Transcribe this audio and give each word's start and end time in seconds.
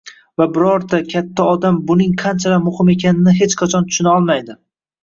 Va 0.41 0.45
birorta 0.53 0.99
katta 1.11 1.45
odam 1.57 1.77
buning 1.91 2.17
qanchalar 2.25 2.65
muhim 2.71 2.93
ekanini 2.99 3.39
hech 3.43 3.59
qachon 3.63 3.91
tushuna 3.93 4.19
olmaydi! 4.21 4.61